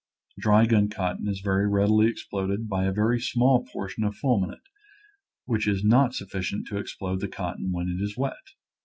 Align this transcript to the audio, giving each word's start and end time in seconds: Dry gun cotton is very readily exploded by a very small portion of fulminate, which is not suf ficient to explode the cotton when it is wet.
Dry 0.39 0.65
gun 0.65 0.89
cotton 0.89 1.27
is 1.27 1.41
very 1.41 1.69
readily 1.69 2.07
exploded 2.07 2.67
by 2.67 2.85
a 2.85 2.91
very 2.91 3.19
small 3.21 3.63
portion 3.71 4.03
of 4.03 4.15
fulminate, 4.15 4.63
which 5.45 5.67
is 5.67 5.83
not 5.83 6.15
suf 6.15 6.29
ficient 6.29 6.65
to 6.69 6.77
explode 6.77 7.19
the 7.19 7.27
cotton 7.27 7.71
when 7.71 7.87
it 7.87 8.01
is 8.01 8.17
wet. 8.17 8.33